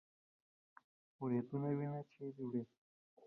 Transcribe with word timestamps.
وریدونه 1.21 1.69
وینه 1.77 2.01
چیرته 2.11 2.41
وړي؟ 2.45 2.61